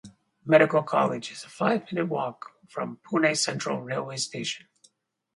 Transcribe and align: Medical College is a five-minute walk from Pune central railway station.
Medical 0.45 0.81
College 0.81 1.31
is 1.31 1.43
a 1.43 1.47
five-minute 1.47 2.07
walk 2.07 2.53
from 2.67 2.97
Pune 3.07 3.37
central 3.37 3.83
railway 3.83 4.17
station. 4.17 4.65